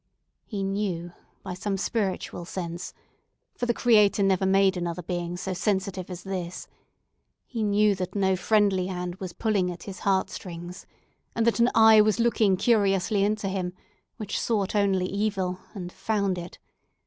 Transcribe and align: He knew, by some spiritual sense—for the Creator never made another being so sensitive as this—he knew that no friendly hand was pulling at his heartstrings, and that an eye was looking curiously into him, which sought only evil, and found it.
He 0.47 0.63
knew, 0.63 1.11
by 1.43 1.53
some 1.53 1.77
spiritual 1.77 2.43
sense—for 2.43 3.67
the 3.67 3.71
Creator 3.75 4.23
never 4.23 4.47
made 4.47 4.75
another 4.75 5.03
being 5.03 5.37
so 5.37 5.53
sensitive 5.53 6.09
as 6.09 6.23
this—he 6.23 7.61
knew 7.61 7.93
that 7.93 8.15
no 8.15 8.35
friendly 8.35 8.87
hand 8.87 9.17
was 9.17 9.31
pulling 9.31 9.69
at 9.69 9.83
his 9.83 9.99
heartstrings, 9.99 10.87
and 11.35 11.45
that 11.45 11.59
an 11.59 11.69
eye 11.75 12.01
was 12.01 12.19
looking 12.19 12.57
curiously 12.57 13.23
into 13.23 13.47
him, 13.47 13.73
which 14.17 14.39
sought 14.39 14.73
only 14.73 15.05
evil, 15.05 15.59
and 15.75 15.91
found 15.91 16.39
it. 16.39 16.57